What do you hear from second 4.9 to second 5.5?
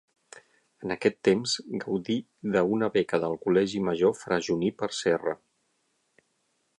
Serra.